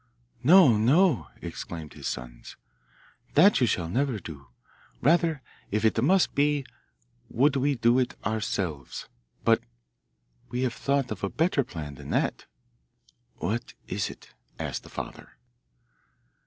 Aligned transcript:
'No, 0.41 0.77
no!' 0.77 1.27
exclaimed 1.43 1.93
his 1.93 2.07
sons; 2.07 2.57
'that 3.35 3.61
you 3.61 3.67
shall 3.67 3.87
never 3.87 4.17
do. 4.17 4.47
Rather, 4.99 5.43
if 5.69 5.85
it 5.85 6.01
must 6.03 6.33
be, 6.33 6.65
would 7.29 7.55
we 7.55 7.75
do 7.75 7.99
it 7.99 8.15
ourselves. 8.25 9.07
But 9.43 9.61
we 10.49 10.63
have 10.63 10.73
thought 10.73 11.11
of 11.11 11.23
a 11.23 11.29
better 11.29 11.63
plan 11.63 11.93
than 11.93 12.09
that.' 12.09 12.47
'What 13.35 13.75
is 13.87 14.09
it?' 14.09 14.33
asked 14.59 14.81
the 14.81 14.89
father. 14.89 15.37